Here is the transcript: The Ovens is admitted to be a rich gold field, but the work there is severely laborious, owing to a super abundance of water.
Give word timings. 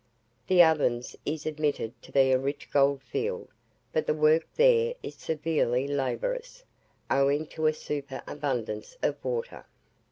The 0.47 0.63
Ovens 0.63 1.15
is 1.27 1.45
admitted 1.45 1.93
to 2.01 2.11
be 2.11 2.31
a 2.31 2.39
rich 2.39 2.71
gold 2.71 3.03
field, 3.03 3.49
but 3.93 4.07
the 4.07 4.15
work 4.15 4.47
there 4.55 4.95
is 5.03 5.13
severely 5.13 5.87
laborious, 5.87 6.63
owing 7.11 7.45
to 7.49 7.67
a 7.67 7.73
super 7.73 8.23
abundance 8.25 8.97
of 9.03 9.23
water. 9.23 9.67